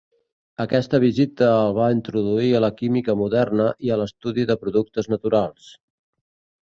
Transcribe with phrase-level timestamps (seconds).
[0.63, 5.69] Aquesta visita el va introduir a la química moderna i a l'estudi de productes naturals.